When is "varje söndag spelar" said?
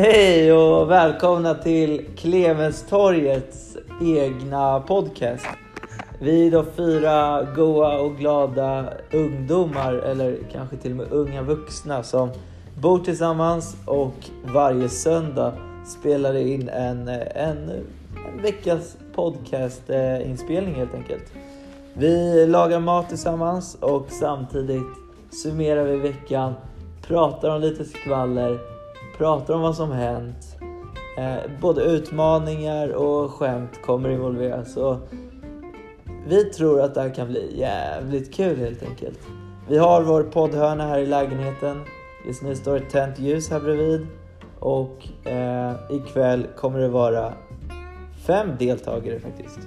14.44-16.36